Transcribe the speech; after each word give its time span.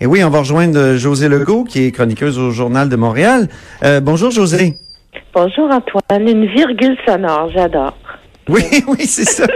Et 0.00 0.06
oui, 0.06 0.22
on 0.22 0.30
va 0.30 0.38
rejoindre 0.40 0.94
José 0.94 1.28
Legault, 1.28 1.64
qui 1.64 1.84
est 1.84 1.90
chroniqueuse 1.90 2.38
au 2.38 2.52
Journal 2.52 2.88
de 2.88 2.94
Montréal. 2.94 3.48
Euh, 3.82 4.00
bonjour, 4.00 4.30
José. 4.30 4.74
Bonjour, 5.34 5.68
Antoine. 5.70 6.28
Une 6.28 6.46
virgule 6.46 6.96
sonore, 7.04 7.50
j'adore. 7.52 7.96
Oui, 8.48 8.62
oui, 8.86 9.06
c'est 9.06 9.24
ça. 9.24 9.46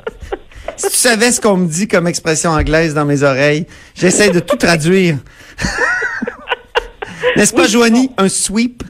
si 0.76 0.88
tu 0.88 0.96
savais 0.96 1.30
ce 1.30 1.42
qu'on 1.42 1.58
me 1.58 1.66
dit 1.68 1.88
comme 1.88 2.06
expression 2.06 2.52
anglaise 2.52 2.94
dans 2.94 3.04
mes 3.04 3.22
oreilles, 3.22 3.66
j'essaie 3.94 4.30
de 4.30 4.40
tout 4.40 4.56
traduire. 4.56 5.16
N'est-ce 7.36 7.52
pas, 7.52 7.66
Joanie? 7.66 8.10
Un 8.16 8.30
sweep? 8.30 8.82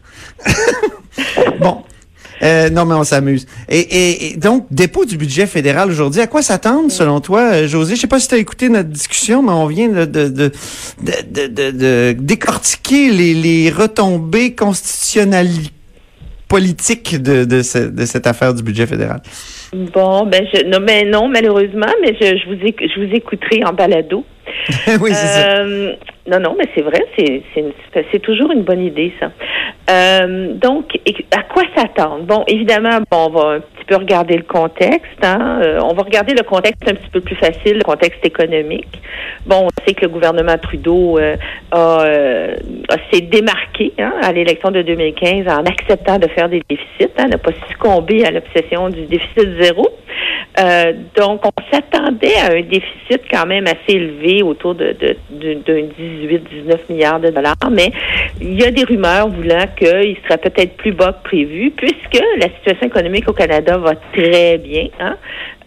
bon. 1.59 1.83
Euh, 2.47 2.71
non, 2.71 2.85
mais 2.85 2.95
on 2.95 3.05
s'amuse. 3.05 3.47
Et, 3.69 4.35
donc, 4.37 4.67
dépôt 4.71 5.05
du 5.05 5.17
budget 5.17 5.47
fédéral 5.47 5.91
aujourd'hui, 5.91 6.21
à 6.21 6.27
quoi 6.27 6.43
s'attendre 6.43 6.91
selon 6.91 7.21
toi, 7.21 7.41
euh, 7.53 7.67
José? 7.67 7.97
Je 7.97 8.01
sais 8.03 8.07
pas 8.07 8.21
si 8.21 8.29
tu 8.29 8.35
as 8.35 8.39
écouté 8.39 8.69
notre 8.69 8.89
discussion, 8.89 9.43
mais 9.43 9.53
on 9.53 9.67
vient 9.67 9.89
de, 9.89 10.53
décortiquer 12.13 13.11
les, 13.11 13.71
retombées 13.71 14.55
constitutionnelles 14.55 15.49
politiques 16.49 17.21
de, 17.21 17.45
de, 17.45 17.63
cette 17.63 18.27
affaire 18.27 18.55
du 18.55 18.63
budget 18.63 18.87
fédéral. 18.87 19.21
Bon, 19.93 20.25
ben 20.27 20.47
je, 20.53 21.11
non, 21.11 21.29
malheureusement, 21.29 21.93
mais 22.01 22.15
je 22.21 22.49
vous, 22.49 22.55
je 22.55 23.07
vous 23.07 23.15
écouterai 23.15 23.65
en 23.65 23.73
balado. 23.73 24.25
oui. 25.01 25.13
Euh, 25.13 25.95
non, 26.27 26.41
non, 26.41 26.57
mais 26.59 26.67
c'est 26.75 26.83
vrai, 26.83 27.05
c'est, 27.17 28.19
toujours 28.21 28.51
une 28.51 28.63
bonne 28.63 28.81
idée, 28.81 29.13
ça. 29.21 29.31
Euh, 29.89 30.55
donc, 30.55 30.99
à 31.31 31.43
quoi 31.43 31.63
s'attendre? 31.77 32.25
Bon, 32.25 32.43
évidemment, 32.49 32.99
on 33.13 33.29
va 33.29 33.49
un 33.51 33.61
petit 33.61 33.85
peu 33.87 33.97
regarder 33.97 34.37
le 34.37 34.43
contexte. 34.43 35.23
Hein? 35.23 35.61
Euh, 35.63 35.81
on 35.83 35.95
va 35.95 36.03
regarder 36.03 36.35
le 36.35 36.43
contexte 36.43 36.89
un 36.89 36.95
petit 36.95 37.11
peu 37.11 37.21
plus 37.21 37.37
facile, 37.37 37.77
le 37.77 37.85
contexte 37.85 38.25
économique. 38.25 39.01
Bon, 39.47 39.67
on 39.67 39.85
sait 39.87 39.95
que 39.95 40.03
le 40.03 40.09
gouvernement 40.09 40.59
Trudeau 40.59 41.19
s'est 41.71 43.21
démarqué 43.21 43.93
hein, 43.99 44.15
à 44.23 44.33
l'élection 44.33 44.73
de 44.73 44.83
2015 44.83 45.47
en 45.47 45.65
acceptant 45.65 46.19
de 46.19 46.27
faire 46.29 46.49
des 46.49 46.63
déficits, 46.69 47.13
hein, 47.19 47.29
n'a 47.29 47.39
pas 47.39 47.53
succombé 47.69 48.25
à 48.25 48.33
l'obsession 48.33 48.89
du 48.89 49.07
déficit 49.07 49.49
zéro. 49.61 49.89
Donc, 51.17 51.43
on 51.45 51.63
s'attendait 51.71 52.37
à 52.37 52.53
un 52.53 52.63
déficit 52.63 53.21
quand 53.31 53.47
même 53.47 53.67
assez 53.67 53.97
élevé, 53.97 54.43
autour 54.43 54.75
de, 54.75 54.97
de, 54.99 55.55
d'un 55.55 55.89
18-19 55.99 56.79
milliards 56.89 57.21
de 57.21 57.31
dollars, 57.31 57.57
mais 57.71 57.91
il 58.41 58.61
y 58.61 58.65
a 58.65 58.71
des 58.71 58.85
rumeurs 58.85 59.29
voulant 59.29 59.67
qu'il 59.77 60.17
serait 60.25 60.39
peut-être 60.39 60.77
plus 60.77 60.93
bas 60.93 61.13
que 61.13 61.29
prévu, 61.29 61.71
puisque 61.71 62.23
la 62.39 62.49
situation 62.57 62.87
économique 62.87 63.29
au 63.29 63.33
Canada 63.33 63.77
va 63.79 63.95
très 64.13 64.59
bien. 64.59 64.89
Hein? 65.01 65.17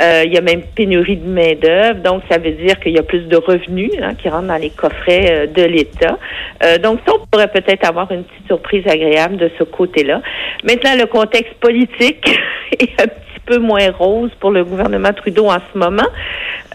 Euh, 0.02 0.24
il 0.26 0.34
y 0.34 0.38
a 0.38 0.42
même 0.42 0.62
pénurie 0.76 1.18
de 1.18 1.28
main-d'œuvre, 1.28 2.00
donc 2.02 2.24
ça 2.30 2.38
veut 2.38 2.52
dire 2.52 2.80
qu'il 2.80 2.94
y 2.94 3.00
a 3.00 3.04
plus 3.04 3.28
de 3.28 3.36
revenus 3.36 3.92
hein, 4.02 4.14
qui 4.16 4.30
rentrent 4.30 4.48
dans 4.48 4.56
les 4.56 4.70
coffrets 4.70 5.30
euh, 5.30 5.48
de 5.48 5.64
l'État. 5.64 6.18
Euh, 6.64 6.78
donc 6.78 7.00
ça, 7.06 7.14
on 7.16 7.26
pourrait 7.26 7.52
peut-être 7.52 7.86
avoir 7.86 8.10
une 8.12 8.24
petite 8.24 8.48
surprise 8.48 8.88
agréable 8.88 9.38
de 9.38 9.52
ce 9.60 9.64
côté-là. 9.66 10.22
Maintenant, 10.64 10.96
le 10.98 11.06
contexte 11.06 11.54
politique 11.56 12.30
est 12.80 13.02
un 13.02 13.08
petit 13.08 13.29
peu 13.50 13.58
moins 13.58 13.90
rose 13.98 14.32
pour 14.40 14.52
le 14.52 14.64
gouvernement 14.64 15.12
Trudeau 15.12 15.48
en 15.48 15.58
ce 15.74 15.78
moment, 15.78 16.10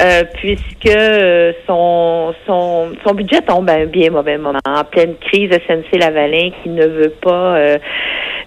euh, 0.02 0.24
puisque 0.34 0.86
euh, 0.86 1.52
son, 1.66 2.34
son, 2.46 2.90
son 3.06 3.14
budget 3.14 3.40
tombe 3.42 3.70
à 3.70 3.74
un 3.74 3.86
bien 3.86 4.10
mauvais 4.10 4.38
moment, 4.38 4.58
en 4.66 4.82
pleine 4.84 5.14
crise 5.20 5.50
SNC-Lavalin 5.50 6.50
qui 6.62 6.70
ne 6.70 6.86
veut 6.86 7.14
pas 7.22 7.56
euh, 7.56 7.78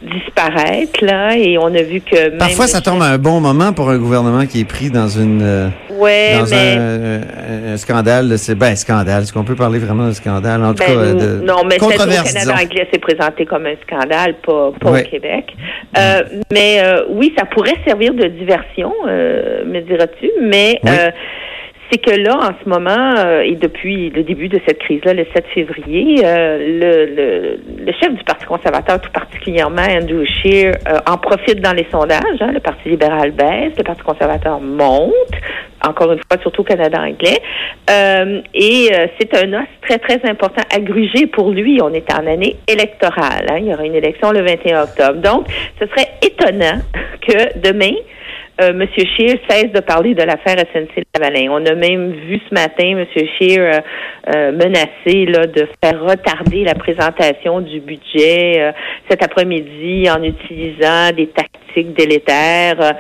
disparaître, 0.02 1.04
là, 1.04 1.36
et 1.36 1.58
on 1.58 1.68
a 1.68 1.82
vu 1.82 2.02
que... 2.02 2.30
Même 2.30 2.38
Parfois, 2.38 2.68
ça 2.68 2.82
tombe 2.82 3.02
à 3.02 3.08
un 3.08 3.18
bon 3.18 3.40
moment 3.40 3.74
pour 3.74 3.90
un 3.90 3.98
gouvernement 3.98 4.46
qui 4.46 4.62
est 4.62 4.68
pris 4.68 4.90
dans 4.90 5.08
une... 5.08 5.72
Ouais, 5.98 6.38
dans 6.38 6.54
un, 6.54 7.78
scandale, 7.78 8.38
c'est 8.38 8.54
ben 8.54 8.76
scandale. 8.76 9.24
Est-ce 9.24 9.34
qu'on 9.34 9.44
peut 9.44 9.56
parler 9.56 9.80
vraiment 9.80 10.08
de 10.08 10.12
scandale? 10.12 10.64
En 10.64 10.74
tout 10.74 10.84
ben, 10.88 10.96
cas 10.96 11.14
de 11.14 11.42
non, 11.42 11.64
mais 11.66 11.82
au 11.82 11.88
Canada 11.88 12.22
anglais, 12.54 12.88
c'est 12.92 13.00
présenté 13.00 13.46
comme 13.46 13.66
un 13.66 13.76
scandale, 13.82 14.36
pas, 14.46 14.72
pas 14.80 14.92
au 14.92 15.04
Québec. 15.04 15.56
Euh, 15.98 16.22
mais 16.52 16.82
oui, 17.10 17.34
ça 17.36 17.46
pourrait 17.46 17.78
servir 17.84 18.14
de 18.14 18.28
diversion, 18.28 18.92
euh, 19.08 19.66
me 19.66 19.82
diras-tu, 19.82 20.30
mais 20.42 20.80
euh, 20.86 21.12
c'est 21.92 22.00
que 22.00 22.12
là, 22.12 22.36
en 22.38 22.64
ce 22.64 22.70
moment, 22.70 23.16
euh, 23.18 23.42
et 23.42 23.56
depuis 23.56 24.10
le 24.10 24.24
début 24.24 24.50
de 24.50 24.60
cette 24.68 24.80
crise-là, 24.80 25.14
le 25.14 25.26
7 25.34 25.46
février, 25.54 26.22
le, 26.22 27.58
le, 27.86 27.94
chef 28.02 28.14
du 28.14 28.24
Parti 28.24 28.46
conservateur, 28.46 29.00
tout 29.02 29.12
particulièrement 29.12 29.82
Andrew 29.82 30.26
Scheer, 30.26 30.74
en 31.06 31.18
profite 31.18 31.62
dans 31.62 31.74
les 31.74 31.88
sondages. 31.92 32.42
Hein, 32.42 32.52
le 32.54 32.60
Parti 32.60 32.90
libéral 32.90 33.32
baisse, 33.32 33.74
le 33.78 33.84
Parti 33.84 34.02
conservateur 34.04 34.60
monte, 34.60 35.14
encore 35.86 36.12
une 36.12 36.20
fois, 36.30 36.42
surtout 36.42 36.62
au 36.62 36.66
Canada 36.66 37.00
anglais. 37.02 37.40
et 38.54 38.90
c'est 39.20 39.36
un 39.38 39.54
os 39.54 39.68
très, 39.88 39.98
très 40.00 40.30
important 40.30 40.64
à 40.74 40.80
gruger 40.80 41.28
pour 41.28 41.52
lui. 41.52 41.80
On 41.82 41.94
est 41.94 42.12
en 42.14 42.26
année 42.28 42.58
électorale. 42.68 43.46
Hein, 43.50 43.58
il 43.60 43.68
y 43.68 43.74
aura 43.74 43.86
une 43.86 43.96
élection 43.96 44.32
le 44.32 44.42
21 44.42 44.84
octobre. 44.84 45.22
Donc, 45.22 45.48
ce 45.80 45.88
serait 45.88 46.10
étonnant 46.22 46.82
que 47.22 47.60
demain, 47.60 47.96
euh, 48.62 48.70
M. 48.70 48.88
Scheer 48.96 49.40
cesse 49.50 49.72
de 49.72 49.80
parler 49.80 50.14
de 50.14 50.24
l'affaire 50.24 50.56
SNC-Lavalin. 50.58 51.50
On 51.52 51.66
a 51.66 51.76
même 51.76 52.12
vu 52.12 52.40
ce 52.50 52.54
matin 52.54 52.98
M. 52.98 53.06
Scheer 53.14 53.60
euh, 53.60 53.80
euh, 54.36 54.52
menacer 54.52 55.26
là, 55.26 55.46
de 55.46 55.68
faire 55.84 56.02
retarder 56.02 56.64
la 56.64 56.76
présentation 56.76 57.62
du 57.62 57.80
budget 57.80 58.60
euh, 58.60 58.72
cet 59.10 59.24
après-midi 59.24 60.10
en 60.10 60.24
utilisant 60.24 61.12
des 61.16 61.28
tactiques 61.28 61.94
délétères, 61.94 62.96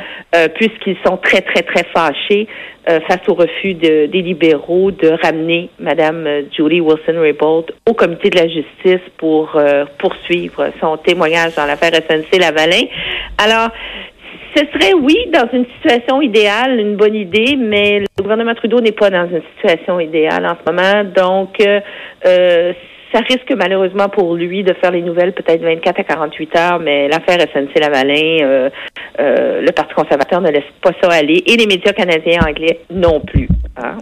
puisqu'ils 0.53 0.97
sont 1.03 1.17
très, 1.17 1.41
très, 1.41 1.63
très 1.63 1.83
fâchés 1.95 2.47
face 2.85 3.27
au 3.27 3.33
refus 3.33 3.73
de, 3.73 4.05
des 4.05 4.21
libéraux 4.21 4.91
de 4.91 5.17
ramener 5.23 5.71
Mme 5.79 6.43
Julie 6.55 6.79
Wilson-Raybould 6.79 7.73
au 7.89 7.93
comité 7.95 8.29
de 8.29 8.37
la 8.37 8.47
justice 8.47 9.01
pour 9.17 9.59
poursuivre 9.97 10.69
son 10.79 10.95
témoignage 10.97 11.55
dans 11.55 11.65
l'affaire 11.65 11.91
SNC-Lavalin. 11.91 12.85
Alors, 13.43 13.71
ce 14.57 14.65
serait, 14.73 14.93
oui, 14.93 15.15
dans 15.31 15.47
une 15.53 15.65
situation 15.77 16.21
idéale, 16.21 16.79
une 16.79 16.95
bonne 16.95 17.15
idée, 17.15 17.55
mais 17.57 17.99
le 17.99 18.05
gouvernement 18.21 18.55
Trudeau 18.55 18.81
n'est 18.81 18.91
pas 18.91 19.09
dans 19.09 19.29
une 19.29 19.41
situation 19.55 19.99
idéale 19.99 20.45
en 20.45 20.55
ce 20.55 20.71
moment. 20.71 21.03
Donc, 21.15 21.61
euh, 21.61 21.79
euh, 22.25 22.73
ça 23.13 23.19
risque 23.19 23.53
malheureusement 23.55 24.09
pour 24.09 24.35
lui 24.35 24.63
de 24.63 24.73
faire 24.73 24.91
les 24.91 25.01
nouvelles 25.01 25.33
peut-être 25.33 25.61
24 25.61 25.99
à 25.99 26.03
48 26.03 26.55
heures, 26.55 26.79
mais 26.79 27.07
l'affaire 27.07 27.37
SNC-Lavalin, 27.37 28.37
euh, 28.41 28.69
le 29.61 29.71
Parti 29.71 29.93
conservateur 29.93 30.41
ne 30.41 30.49
laisse 30.49 30.63
pas 30.81 30.91
ça 31.01 31.09
aller 31.11 31.43
et 31.45 31.55
les 31.55 31.67
médias 31.67 31.93
canadiens 31.93 32.39
anglais 32.45 32.79
non 32.89 33.21
plus. 33.21 33.47
Hein, 33.77 33.97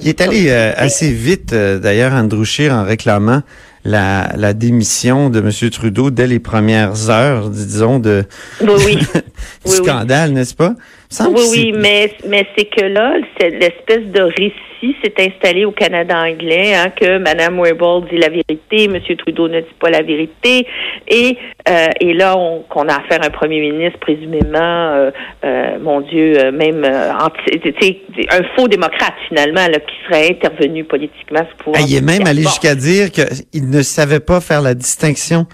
Il 0.00 0.08
est 0.08 0.20
allé 0.20 0.50
assez 0.50 1.12
vite, 1.12 1.54
d'ailleurs, 1.54 2.12
Andrew 2.12 2.44
Scheer, 2.44 2.72
en 2.72 2.84
réclamant 2.84 3.42
la, 3.84 4.32
la 4.36 4.52
démission 4.52 5.30
de 5.30 5.40
M. 5.40 5.70
Trudeau 5.70 6.10
dès 6.10 6.26
les 6.26 6.38
premières 6.38 7.10
heures, 7.10 7.50
disons, 7.50 7.98
de 7.98 8.24
oui, 8.60 8.96
du 8.96 9.06
scandale, 9.72 10.32
n'est-ce 10.32 10.54
pas? 10.54 10.74
Oui, 11.20 11.42
oui, 11.50 11.72
mais, 11.74 12.12
mais 12.28 12.46
c'est 12.56 12.66
que 12.66 12.84
là, 12.84 13.14
c'est 13.38 13.50
l'espèce 13.50 14.06
de 14.12 14.20
récit 14.20 14.54
s'est 15.02 15.14
installé 15.18 15.64
au 15.64 15.72
Canada 15.72 16.16
anglais, 16.18 16.74
hein, 16.74 16.90
que 16.90 17.18
Mme 17.18 17.60
Weibel 17.60 18.08
dit 18.10 18.16
la 18.16 18.28
vérité, 18.28 18.84
M. 18.84 18.98
Trudeau 19.18 19.48
ne 19.48 19.60
dit 19.60 19.74
pas 19.78 19.90
la 19.90 20.02
vérité, 20.02 20.66
et, 21.08 21.36
euh, 21.68 21.88
et 22.00 22.14
là, 22.14 22.36
on, 22.36 22.60
qu'on 22.62 22.88
a 22.88 22.94
affaire 22.94 23.22
à 23.22 23.26
un 23.26 23.30
premier 23.30 23.60
ministre, 23.60 23.98
présumément, 24.00 24.58
euh, 24.58 25.10
euh, 25.44 25.78
mon 25.80 26.00
Dieu, 26.00 26.50
même 26.52 26.84
anti, 26.84 27.98
un 28.30 28.42
faux 28.56 28.68
démocrate, 28.68 29.14
finalement, 29.28 29.66
là, 29.66 29.78
qui 29.80 29.94
serait 30.06 30.30
intervenu 30.30 30.84
politiquement. 30.84 31.46
Pour 31.58 31.74
ah, 31.76 31.80
il 31.86 31.94
est 31.94 32.00
même 32.00 32.26
allé 32.26 32.42
jusqu'à 32.42 32.74
dire 32.74 33.10
qu'il 33.10 33.70
ne 33.70 33.82
savait 33.82 34.20
pas 34.20 34.40
faire 34.40 34.62
la 34.62 34.74
distinction 34.74 35.46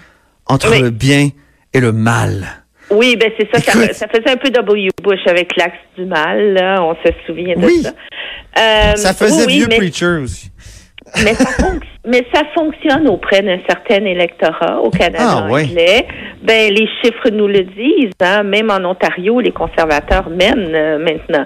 entre 0.45 0.79
le 0.79 0.89
bien 0.89 1.29
et 1.73 1.79
le 1.79 1.91
mal. 1.91 2.56
Oui, 2.89 3.15
ben 3.17 3.31
c'est 3.37 3.47
ça, 3.53 3.59
ça, 3.93 4.07
faisait 4.07 4.29
un 4.29 4.37
peu 4.37 4.49
W. 4.49 4.89
Bush 5.03 5.19
avec 5.27 5.55
l'axe 5.57 5.77
du 5.97 6.05
mal, 6.05 6.53
là, 6.53 6.81
on 6.81 6.95
se 6.95 7.11
souvient 7.25 7.55
de 7.55 7.67
ça. 7.81 7.91
Euh, 8.57 8.95
ça 8.95 9.13
faisait 9.13 9.45
vieux 9.45 9.67
preacher 9.67 10.19
aussi. 10.23 10.51
Mais 11.23 11.33
ça, 11.33 11.49
mais 12.05 12.25
ça 12.33 12.41
fonctionne 12.53 13.07
auprès 13.07 13.41
d'un 13.41 13.59
certain 13.67 14.03
électorat 14.05 14.81
au 14.81 14.89
Canada 14.89 15.23
ah, 15.25 15.43
anglais. 15.43 16.05
Ben 16.41 16.73
les 16.73 16.87
chiffres 17.01 17.29
nous 17.31 17.47
le 17.47 17.63
disent. 17.63 18.11
Hein? 18.21 18.43
Même 18.43 18.69
en 18.69 18.83
Ontario, 18.89 19.39
les 19.39 19.51
conservateurs 19.51 20.29
mènent 20.29 20.75
euh, 20.75 20.97
maintenant. 20.99 21.45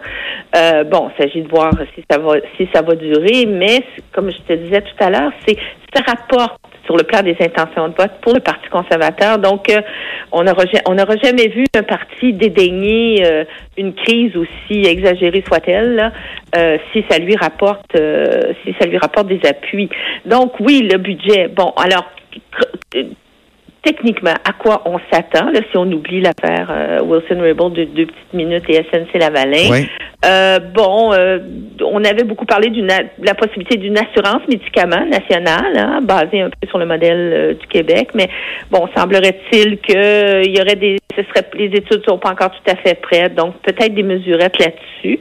Euh, 0.55 0.83
bon, 0.83 1.09
il 1.09 1.23
s'agit 1.23 1.41
de 1.43 1.49
voir 1.49 1.71
si 1.95 2.03
ça 2.09 2.17
va 2.17 2.35
si 2.57 2.67
ça 2.73 2.81
va 2.81 2.95
durer, 2.95 3.45
mais 3.45 3.83
comme 4.13 4.31
je 4.31 4.37
te 4.37 4.53
disais 4.53 4.81
tout 4.81 5.03
à 5.03 5.09
l'heure, 5.09 5.31
c'est 5.47 5.57
ça 5.93 6.01
rapporte 6.07 6.59
sur 6.85 6.97
le 6.97 7.03
plan 7.03 7.21
des 7.21 7.35
intentions 7.39 7.89
de 7.89 7.95
vote 7.95 8.11
pour 8.21 8.33
le 8.33 8.39
Parti 8.39 8.67
conservateur. 8.69 9.37
Donc, 9.37 9.69
euh, 9.69 9.81
on 10.31 10.43
n'aura 10.43 11.15
jamais 11.23 11.47
vu 11.47 11.65
un 11.75 11.83
parti 11.83 12.33
dédaigner 12.33 13.25
euh, 13.25 13.43
une 13.77 13.93
crise 13.93 14.35
aussi 14.35 14.81
exagérée 14.81 15.43
soit-elle, 15.47 16.11
euh, 16.55 16.77
si 16.91 17.03
ça 17.09 17.17
lui 17.17 17.35
rapporte, 17.35 17.95
si 18.63 18.75
ça 18.79 18.87
lui 18.87 18.97
rapporte 18.97 19.27
des 19.27 19.41
appuis. 19.47 19.89
Donc, 20.25 20.59
oui, 20.59 20.87
le 20.91 20.97
budget. 20.97 21.47
Bon, 21.47 21.73
alors 21.77 22.05
techniquement 23.83 24.33
à 24.47 24.53
quoi 24.53 24.83
on 24.85 24.99
s'attend, 25.11 25.51
si 25.53 25.77
on 25.77 25.91
oublie 25.91 26.21
l'affaire 26.21 26.69
euh, 26.71 27.01
Wilson-Raybould 27.03 27.73
de 27.73 27.85
deux 27.85 28.05
petites 28.05 28.33
minutes 28.33 28.65
et 28.69 28.83
SNC-Lavalin. 28.83 29.85
Euh, 30.23 30.59
bon, 30.59 31.13
euh, 31.13 31.39
on 31.83 32.03
avait 32.03 32.23
beaucoup 32.23 32.45
parlé 32.45 32.69
d'une 32.69 32.87
la 32.87 33.33
possibilité 33.33 33.77
d'une 33.77 33.97
assurance 33.97 34.47
médicaments 34.47 35.05
nationale, 35.07 35.75
hein, 35.75 35.99
basée 36.03 36.41
un 36.41 36.49
peu 36.49 36.67
sur 36.67 36.77
le 36.77 36.85
modèle 36.85 37.33
euh, 37.33 37.53
du 37.55 37.65
Québec, 37.65 38.09
mais 38.13 38.29
bon, 38.69 38.87
semblerait-il 38.95 39.79
que 39.79 40.45
il 40.45 40.55
y 40.55 40.61
aurait 40.61 40.75
des 40.75 40.97
ce 41.15 41.23
serait 41.23 41.45
les 41.55 41.65
études 41.65 42.03
sont 42.07 42.19
pas 42.19 42.29
encore 42.29 42.51
tout 42.51 42.71
à 42.71 42.75
fait 42.75 43.01
prêtes, 43.01 43.33
donc 43.33 43.55
peut-être 43.63 43.93
des 43.93 44.03
mesurettes 44.03 44.57
là-dessus. 44.59 45.19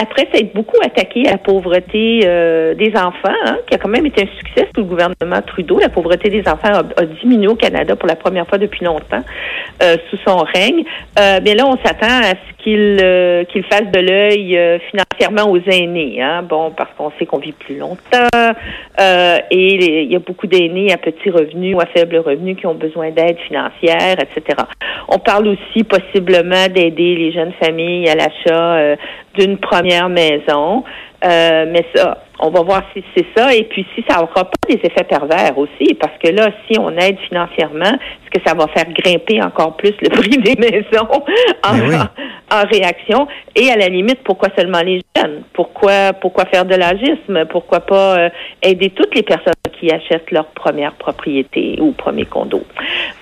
après, 0.00 0.22
ça 0.22 0.34
a 0.34 0.38
été 0.38 0.52
beaucoup 0.54 0.78
attaqué 0.82 1.26
à 1.26 1.32
la 1.32 1.38
pauvreté 1.38 2.20
des 2.20 2.92
enfants, 2.96 3.36
hein, 3.44 3.58
qui 3.66 3.74
a 3.74 3.78
quand 3.78 3.90
même 3.90 4.06
été 4.06 4.22
un 4.22 4.38
succès 4.38 4.68
sous 4.74 4.82
le 4.82 4.84
gouvernement 4.84 5.42
Trudeau. 5.46 5.78
La 5.78 5.90
pauvreté 5.90 6.30
des 6.30 6.48
enfants 6.48 6.72
a, 6.72 7.02
a 7.02 7.04
diminué 7.20 7.48
au 7.48 7.54
Canada 7.54 7.96
pour 7.96 8.08
la 8.08 8.16
première 8.16 8.46
fois 8.46 8.56
depuis 8.56 8.84
longtemps 8.84 9.22
sous 10.08 10.16
son 10.26 10.38
règne. 10.38 10.84
mais 11.16 11.54
là, 11.54 11.66
on 11.66 11.76
s'attend 11.84 12.06
à 12.06 12.30
ce 12.30 12.62
qu'il 12.62 13.46
qu'il 13.52 13.64
fasse 13.72 13.90
de 13.90 14.00
l'œil 14.00 14.58
euh, 14.58 14.78
financièrement 14.90 15.50
aux 15.50 15.60
aînés. 15.70 16.20
Hein? 16.20 16.42
Bon, 16.42 16.70
parce 16.76 16.90
qu'on 16.96 17.10
sait 17.18 17.24
qu'on 17.24 17.38
vit 17.38 17.52
plus 17.52 17.78
longtemps 17.78 18.26
euh, 19.00 19.38
et 19.50 20.02
il 20.02 20.12
y 20.12 20.16
a 20.16 20.18
beaucoup 20.18 20.46
d'aînés 20.46 20.92
à 20.92 20.98
petits 20.98 21.30
revenus 21.30 21.74
ou 21.74 21.80
à 21.80 21.86
faible 21.86 22.18
revenu 22.18 22.54
qui 22.54 22.66
ont 22.66 22.74
besoin 22.74 23.10
d'aide 23.10 23.38
financière, 23.38 24.16
etc. 24.20 24.58
On 25.08 25.18
parle 25.18 25.48
aussi 25.48 25.84
possiblement 25.84 26.66
d'aider 26.68 27.14
les 27.16 27.32
jeunes 27.32 27.52
familles 27.62 28.08
à 28.10 28.14
l'achat 28.14 28.74
euh, 28.74 28.96
d'une 29.38 29.56
première 29.56 30.10
maison. 30.10 30.84
Euh, 31.24 31.66
mais 31.70 31.84
ça, 31.94 32.18
on 32.40 32.50
va 32.50 32.62
voir 32.62 32.82
si 32.94 33.04
c'est 33.16 33.26
ça. 33.36 33.54
Et 33.54 33.64
puis, 33.64 33.86
si 33.94 34.04
ça 34.08 34.16
n'aura 34.16 34.44
pas 34.44 34.68
des 34.68 34.80
effets 34.82 35.04
pervers 35.04 35.56
aussi, 35.56 35.94
parce 35.94 36.12
que 36.22 36.28
là, 36.30 36.50
si 36.66 36.78
on 36.78 36.90
aide 36.96 37.16
financièrement, 37.28 37.84
est-ce 37.84 38.40
que 38.40 38.44
ça 38.44 38.54
va 38.54 38.66
faire 38.68 38.86
grimper 38.92 39.40
encore 39.40 39.76
plus 39.76 39.94
le 40.02 40.08
prix 40.20 40.38
des 40.38 40.56
maisons 40.56 41.06
en, 41.62 42.56
en, 42.56 42.66
réaction? 42.66 43.28
Et 43.54 43.70
à 43.70 43.76
la 43.76 43.88
limite, 43.88 44.18
pourquoi 44.24 44.48
seulement 44.58 44.80
les 44.80 45.00
jeunes? 45.16 45.42
Pourquoi, 45.52 46.12
pourquoi 46.14 46.46
faire 46.46 46.64
de 46.64 46.74
l'agisme? 46.74 47.44
Pourquoi 47.50 47.80
pas 47.80 48.18
euh, 48.18 48.28
aider 48.62 48.90
toutes 48.90 49.14
les 49.14 49.22
personnes 49.22 49.52
qui 49.78 49.92
achètent 49.92 50.30
leur 50.32 50.46
première 50.46 50.94
propriété 50.94 51.78
ou 51.80 51.92
premier 51.92 52.24
condo? 52.24 52.64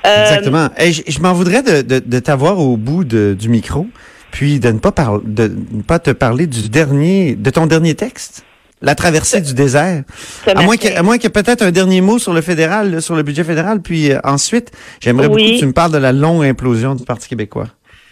Euh, 0.06 0.22
Exactement. 0.22 0.68
je, 0.78 1.20
m'en 1.20 1.34
voudrais 1.34 1.62
de, 1.62 1.82
de, 1.82 1.98
de 1.98 2.18
t'avoir 2.18 2.58
au 2.58 2.78
bout 2.78 3.04
de, 3.04 3.36
du 3.38 3.50
micro 3.50 3.86
puis 4.30 4.60
de 4.60 4.70
ne 4.70 4.78
pas 4.78 4.92
parler, 4.92 5.22
de 5.24 5.50
ne 5.72 5.82
pas 5.82 5.98
te 5.98 6.10
parler 6.10 6.46
du 6.46 6.68
dernier, 6.68 7.34
de 7.34 7.50
ton 7.50 7.66
dernier 7.66 7.94
texte. 7.94 8.44
La 8.82 8.94
traversée 8.94 9.42
du 9.42 9.52
désert. 9.52 10.04
À 10.46 10.62
moins, 10.62 10.78
que, 10.78 10.88
à 10.96 11.02
moins 11.02 11.18
qu'il 11.18 11.24
y 11.24 11.26
ait 11.26 11.42
peut-être 11.42 11.60
un 11.60 11.70
dernier 11.70 12.00
mot 12.00 12.18
sur 12.18 12.32
le 12.32 12.40
fédéral, 12.40 13.02
sur 13.02 13.14
le 13.14 13.22
budget 13.22 13.44
fédéral, 13.44 13.82
puis 13.82 14.10
euh, 14.10 14.18
ensuite, 14.24 14.70
j'aimerais 15.00 15.28
beaucoup 15.28 15.40
que 15.40 15.58
tu 15.58 15.66
me 15.66 15.74
parles 15.74 15.92
de 15.92 15.98
la 15.98 16.12
longue 16.12 16.44
implosion 16.44 16.94
du 16.94 17.04
Parti 17.04 17.28
québécois. 17.28 17.68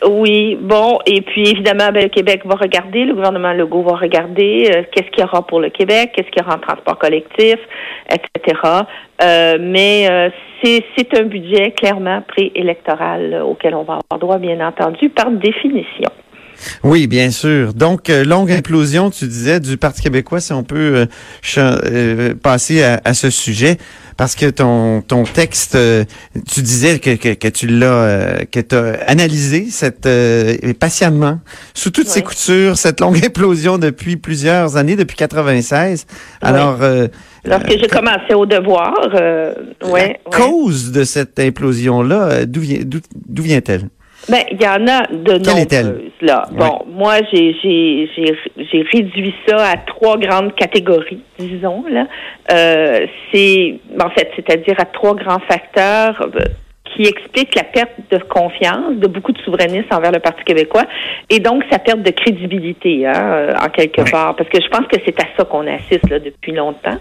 Oui, 0.06 0.56
bon, 0.61 1.00
et 1.06 1.23
puis 1.23 1.49
évidemment, 1.49 1.91
ben, 1.93 2.05
le 2.05 2.09
Québec 2.09 2.43
va 2.45 2.55
regarder, 2.55 3.05
le 3.05 3.15
gouvernement 3.15 3.53
Legault 3.53 3.83
va 3.83 3.97
regarder 3.97 4.71
euh, 4.73 4.83
qu'est-ce 4.93 5.11
qu'il 5.11 5.21
y 5.21 5.25
aura 5.25 5.45
pour 5.45 5.59
le 5.59 5.71
Québec, 5.71 6.12
qu'est-ce 6.15 6.29
qu'il 6.31 6.41
y 6.41 6.47
aura 6.47 6.56
en 6.56 6.61
transport 6.61 6.99
collectif, 6.99 7.56
etc. 8.09 8.61
Euh, 9.25 9.59
mais 9.61 10.09
euh, 10.09 10.31
c'est 10.62 11.19
un 11.19 11.25
budget 11.25 11.73
clairement 11.73 12.23
préélectoral 12.29 13.43
auquel 13.43 13.75
on 13.75 13.83
va 13.83 13.99
avoir 14.11 14.21
droit, 14.21 14.39
bien 14.39 14.65
entendu, 14.65 15.09
par 15.09 15.33
définition. 15.33 16.11
Oui, 16.82 17.06
bien 17.06 17.31
sûr. 17.31 17.75
Donc, 17.75 18.08
longue 18.08 18.50
implosion, 18.52 19.10
tu 19.10 19.26
disais, 19.26 19.60
du 19.60 19.76
Parti 19.76 20.02
québécois, 20.02 20.40
si 20.40 20.52
on 20.52 20.64
peut 20.64 21.06
passer 22.43 22.82
à, 22.82 23.00
à, 23.05 23.14
ce 23.14 23.31
sujet 23.31 23.78
parce 24.19 24.34
que 24.34 24.50
ton 24.50 25.00
ton 25.00 25.22
texte, 25.22 25.76
euh, 25.76 26.05
tu 26.52 26.60
disais 26.60 26.99
que, 26.99 27.14
que, 27.14 27.34
que 27.34 27.49
tu 27.49 27.69
l'as 27.69 27.87
euh, 27.87 28.38
que 28.50 28.58
tu 28.58 28.75
as 28.75 28.99
analysé 29.06 29.69
cette 29.70 30.06
euh, 30.06 30.56
patiemment 30.78 31.38
sous 31.72 31.90
toutes 31.90 32.08
ses 32.08 32.22
coutures 32.22 32.76
cette 32.76 33.00
longue 33.00 33.25
implosion 33.25 33.78
depuis 33.78 34.16
plusieurs 34.16 34.76
années 34.76 34.96
depuis 34.96 35.16
96. 35.16 36.06
Alors 36.43 36.78
lorsque 37.44 37.70
j'ai 37.70 37.87
commencé 37.87 38.34
au 38.34 38.44
devoir, 38.44 38.93
ouais, 39.84 40.20
la 40.31 40.37
cause 40.37 40.90
de 40.90 41.04
cette 41.04 41.38
implosion 41.38 42.02
là, 42.02 42.44
d'où 42.44 42.61
vient 42.61 42.81
d'où 42.84 43.43
vient-elle? 43.43 43.88
Ben, 44.28 44.42
il 44.50 44.60
y 44.60 44.66
en 44.66 44.86
a 44.86 45.06
de 45.06 45.38
nombreuses, 45.38 46.12
là. 46.20 46.48
Bon, 46.52 46.84
moi, 46.86 47.16
j'ai, 47.32 47.56
j'ai, 47.62 48.10
j'ai, 48.16 48.82
réduit 48.92 49.34
ça 49.46 49.70
à 49.70 49.76
trois 49.78 50.19
grandes 50.19 50.54
catégories, 50.54 51.22
disons, 51.38 51.84
là. 51.90 52.06
Euh, 52.52 53.06
c'est, 53.32 53.78
en 54.00 54.10
fait, 54.10 54.30
c'est-à-dire 54.36 54.75
à 54.78 54.84
trois 54.84 55.14
grands 55.14 55.40
facteurs 55.40 56.28
euh, 56.34 56.40
qui 56.99 57.09
expliquent 57.09 57.55
la 57.55 57.62
perte 57.62 57.93
de 58.11 58.19
confiance 58.19 58.97
de 58.97 59.06
beaucoup 59.06 59.31
de 59.31 59.39
souverainistes 59.43 59.93
envers 59.93 60.11
le 60.11 60.19
Parti 60.19 60.43
québécois 60.43 60.83
et 61.31 61.39
donc 61.39 61.62
sa 61.71 61.79
perte 61.79 62.03
de 62.03 62.11
crédibilité, 62.11 63.06
hein, 63.06 63.12
euh, 63.15 63.53
en 63.55 63.69
quelque 63.69 64.11
part. 64.11 64.35
Parce 64.35 64.50
que 64.50 64.61
je 64.61 64.69
pense 64.69 64.87
que 64.89 64.99
c'est 65.06 65.19
à 65.21 65.27
ça 65.37 65.45
qu'on 65.45 65.67
assiste 65.69 66.11
là, 66.11 66.19
depuis 66.19 66.53
longtemps. 66.53 66.99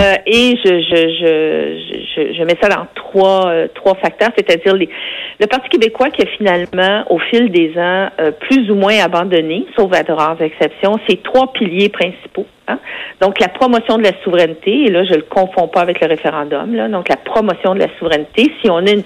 Euh, 0.00 0.14
et 0.26 0.56
je, 0.64 0.80
je, 0.80 1.00
je, 1.18 2.02
je, 2.14 2.34
je 2.34 2.42
mets 2.44 2.56
ça 2.62 2.68
dans 2.68 2.86
trois, 2.94 3.48
euh, 3.48 3.66
trois 3.74 3.94
facteurs, 3.96 4.30
c'est-à-dire 4.36 4.74
les, 4.74 4.88
le 5.40 5.46
Parti 5.48 5.68
québécois 5.70 6.10
qui 6.10 6.22
a 6.22 6.26
finalement, 6.26 7.04
au 7.10 7.18
fil 7.18 7.50
des 7.50 7.72
ans, 7.76 8.10
euh, 8.20 8.30
plus 8.30 8.70
ou 8.70 8.76
moins 8.76 8.98
abandonné, 9.02 9.66
sauf 9.76 9.92
à 9.92 10.04
de 10.04 10.12
rares 10.12 10.40
exceptions, 10.40 11.00
ces 11.08 11.16
trois 11.16 11.52
piliers 11.52 11.88
principaux. 11.88 12.46
Hein. 12.72 12.78
Donc, 13.20 13.40
la 13.40 13.48
promotion 13.48 13.98
de 13.98 14.04
la 14.04 14.12
souveraineté, 14.22 14.84
et 14.84 14.90
là, 14.90 15.04
je 15.04 15.14
le 15.14 15.22
confonds 15.22 15.68
pas 15.68 15.80
avec 15.80 16.00
le 16.00 16.08
référendum, 16.08 16.74
là, 16.74 16.88
donc 16.88 17.08
la 17.08 17.16
promotion 17.16 17.74
de 17.74 17.80
la 17.80 17.88
souveraineté. 17.98 18.52
Si 18.62 18.70
on 18.70 18.78
a 18.78 18.90
une, 18.90 19.02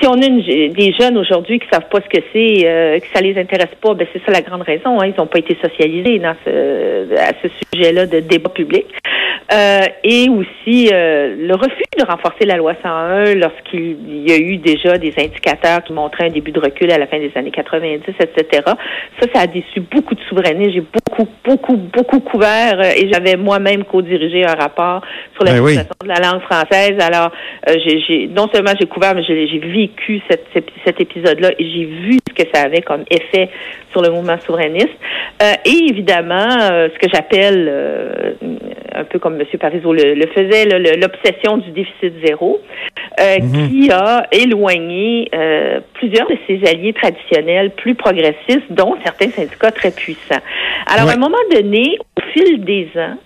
si 0.00 0.06
on 0.06 0.14
a 0.14 0.26
une, 0.26 0.72
des 0.72 0.92
jeunes 0.92 1.18
aujourd'hui 1.18 1.58
qui 1.58 1.66
savent 1.70 1.88
pas 1.88 2.00
ce 2.00 2.08
que 2.08 2.24
c'est, 2.32 2.66
euh, 2.66 2.98
que 2.98 3.06
ça 3.12 3.20
les 3.20 3.38
intéresse 3.38 3.74
pas, 3.80 3.94
ben 3.94 4.06
c'est 4.12 4.24
ça 4.24 4.32
la 4.32 4.42
grande 4.42 4.62
raison. 4.62 5.00
Hein, 5.00 5.06
ils 5.06 5.14
n'ont 5.18 5.26
pas 5.26 5.38
été 5.38 5.56
socialisés 5.62 6.18
dans 6.18 6.34
ce, 6.44 7.14
à 7.14 7.32
ce 7.42 7.48
sujet-là 7.72 8.06
de 8.06 8.20
débat 8.20 8.50
public. 8.50 8.86
Euh, 9.50 9.86
et 10.04 10.28
aussi 10.28 10.90
euh, 10.92 11.34
le 11.38 11.54
refus 11.54 11.82
de 11.98 12.04
renforcer 12.04 12.44
la 12.44 12.56
loi 12.56 12.74
101 12.82 13.34
lorsqu'il 13.36 14.28
y 14.28 14.30
a 14.30 14.36
eu 14.36 14.58
déjà 14.58 14.98
des 14.98 15.14
indicateurs 15.16 15.82
qui 15.84 15.94
montraient 15.94 16.26
un 16.26 16.30
début 16.30 16.52
de 16.52 16.60
recul 16.60 16.90
à 16.90 16.98
la 16.98 17.06
fin 17.06 17.18
des 17.18 17.32
années 17.34 17.50
90, 17.50 18.02
etc. 18.20 18.62
Ça, 19.18 19.26
ça 19.32 19.40
a 19.40 19.46
déçu 19.46 19.80
beaucoup 19.80 20.14
de 20.14 20.20
souverainistes. 20.28 20.72
J'ai 20.74 20.82
beaucoup, 20.82 21.26
beaucoup, 21.46 21.76
beaucoup 21.76 22.20
couvert 22.20 22.78
euh, 22.78 22.90
et 22.94 23.10
j'avais 23.10 23.36
moi-même 23.36 23.84
co-dirigé 23.84 24.44
un 24.44 24.52
rapport 24.52 25.00
sur 25.34 25.44
la 25.44 25.52
ben 25.52 25.66
situation 25.66 25.96
de 26.02 26.08
la 26.08 26.20
langue 26.20 26.42
française. 26.42 26.96
Alors, 27.00 27.32
euh, 27.70 27.74
j'ai 27.86 28.28
non 28.28 28.48
seulement 28.52 28.72
j'ai 28.78 28.86
couvert, 28.86 29.14
mais 29.14 29.22
j'ai 29.22 29.58
vécu 29.58 29.87
cette, 30.28 30.46
cet 30.84 31.00
épisode-là 31.00 31.50
et 31.58 31.64
j'ai 31.64 31.84
vu 31.84 32.18
ce 32.28 32.34
que 32.34 32.48
ça 32.52 32.62
avait 32.62 32.82
comme 32.82 33.04
effet 33.10 33.48
sur 33.92 34.02
le 34.02 34.10
mouvement 34.10 34.38
souverainiste. 34.40 34.88
Euh, 35.42 35.52
et 35.64 35.90
évidemment, 35.90 36.48
ce 36.48 36.98
que 36.98 37.08
j'appelle 37.12 38.36
un 38.98 39.04
peu 39.04 39.18
comme 39.18 39.40
M. 39.40 39.46
Parizeau 39.58 39.92
le, 39.92 40.26
faisait, 40.34 40.64
l'obsession 40.96 41.58
du 41.58 41.70
déficit 41.70 42.12
zéro, 42.24 42.60
euh, 43.20 43.36
mhm. 43.40 43.68
qui 43.68 43.90
a 43.90 44.26
éloigné 44.32 45.28
euh, 45.34 45.80
plusieurs 45.94 46.28
de 46.28 46.36
ses 46.46 46.60
alliés 46.68 46.92
traditionnels 46.92 47.70
plus 47.70 47.94
progressistes, 47.94 48.70
dont 48.70 48.96
certains 49.04 49.30
syndicats 49.30 49.70
très 49.70 49.90
puissants. 49.90 50.42
Alors, 50.86 51.08
à 51.08 51.12
un 51.12 51.16
moment 51.16 51.36
donné, 51.52 51.98
au 52.16 52.20
fil 52.32 52.64
des 52.64 52.88
ans, 52.96 53.16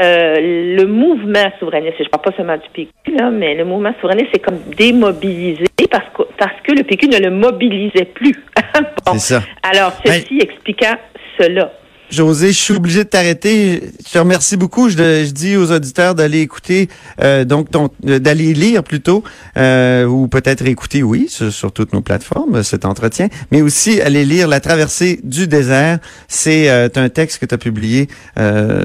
euh, 0.00 0.76
le 0.76 0.86
mouvement 0.86 1.52
souverainiste, 1.58 1.94
je 1.98 2.04
ne 2.04 2.08
parle 2.08 2.22
pas 2.24 2.36
seulement 2.36 2.56
du 2.56 2.68
PQ, 2.72 3.16
là, 3.16 3.30
mais 3.30 3.54
le 3.54 3.64
mouvement 3.64 3.92
souverainiste 4.00 4.30
c'est 4.32 4.40
comme 4.40 4.58
démobilisé 4.76 5.66
parce 5.90 6.08
que, 6.14 6.22
parce 6.36 6.60
que 6.62 6.72
le 6.72 6.82
PQ 6.82 7.08
ne 7.08 7.18
le 7.18 7.30
mobilisait 7.30 8.06
plus. 8.06 8.34
C'est 9.12 9.18
ça. 9.18 9.42
Alors, 9.62 9.92
ceci 10.04 10.38
expliquant 10.40 10.94
cela. 11.38 11.72
José, 12.10 12.48
je 12.48 12.58
suis 12.58 12.74
obligé 12.74 13.04
de 13.04 13.08
t'arrêter. 13.08 13.80
Je 14.06 14.12
te 14.12 14.18
remercie 14.18 14.56
beaucoup. 14.56 14.88
Je, 14.88 15.30
dis 15.32 15.56
aux 15.56 15.72
auditeurs 15.72 16.14
d'aller 16.14 16.40
écouter, 16.40 16.88
euh, 17.22 17.44
donc 17.44 17.68
euh, 17.74 18.18
d'aller 18.18 18.52
lire 18.52 18.84
plutôt, 18.84 19.24
euh, 19.56 20.04
ou 20.04 20.28
peut-être 20.28 20.66
écouter, 20.66 21.02
oui, 21.02 21.28
sur, 21.28 21.72
toutes 21.72 21.92
nos 21.92 22.02
plateformes, 22.02 22.62
cet 22.62 22.84
entretien, 22.84 23.28
mais 23.50 23.62
aussi 23.62 24.00
aller 24.00 24.24
lire 24.24 24.48
La 24.48 24.60
traversée 24.60 25.18
du 25.24 25.48
désert. 25.48 25.98
C'est 26.28 26.68
un 26.68 27.08
texte 27.08 27.40
que 27.40 27.46
tu 27.46 27.54
as 27.54 27.58
publié 27.58 28.08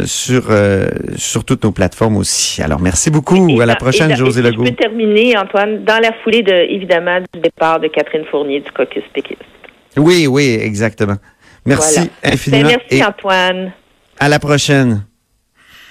sur 0.06 0.52
sur 1.16 1.44
toutes 1.44 1.64
nos 1.64 1.72
plateformes 1.72 2.18
aussi. 2.18 2.62
Alors, 2.62 2.80
merci 2.80 3.12
beaucoup. 3.12 3.60
à 3.62 3.66
la 3.66 3.76
prochaine, 3.76 4.16
José 4.16 4.42
Legault. 4.42 4.66
Je 4.66 4.72
peux 4.72 4.76
terminer, 4.76 5.38
Antoine, 5.38 5.84
dans 5.84 6.00
la 6.00 6.14
foulée 6.24 6.42
de, 6.42 6.54
évidemment, 6.74 7.20
du 7.34 7.40
départ 7.42 7.80
de 7.80 7.88
Catherine 7.88 8.26
Fournier 8.32 8.62
du 8.62 8.72
caucus 8.72 9.04
péquiste. 9.14 9.42
Oui, 9.98 10.28
oui, 10.28 10.58
exactement. 10.62 11.18
Merci 11.66 12.00
ben, 12.00 12.34
infiniment. 12.34 12.70
Ben, 12.70 12.78
merci, 12.89 13.04
Antoine. 13.04 13.74
À 14.20 14.30
la 14.30 14.39
prochaine. 14.39 15.06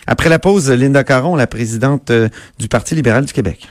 Après 0.06 0.28
la 0.28 0.38
pause, 0.38 0.70
Linda 0.70 1.04
Caron, 1.04 1.37
la 1.37 1.46
présidente 1.46 2.10
euh, 2.10 2.28
du 2.58 2.68
Parti 2.68 2.94
libéral 2.94 3.25
du 3.26 3.32
Québec. 3.32 3.68